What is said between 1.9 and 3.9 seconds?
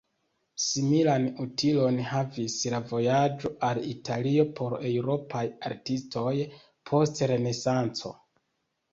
havis la vojaĝo al